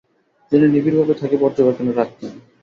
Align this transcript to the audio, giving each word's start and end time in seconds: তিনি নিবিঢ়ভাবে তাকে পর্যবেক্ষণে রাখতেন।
তিনি 0.51 0.65
নিবিঢ়ভাবে 0.67 1.13
তাকে 1.21 1.35
পর্যবেক্ষণে 1.37 1.93
রাখতেন। 1.93 2.31